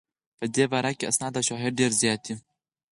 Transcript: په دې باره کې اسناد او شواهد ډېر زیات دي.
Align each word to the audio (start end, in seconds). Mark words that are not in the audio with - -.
په 0.39 0.45
دې 0.55 0.65
باره 0.71 0.91
کې 0.97 1.07
اسناد 1.11 1.33
او 1.37 1.47
شواهد 1.47 1.73
ډېر 1.79 1.91
زیات 2.01 2.19
دي. 2.25 2.35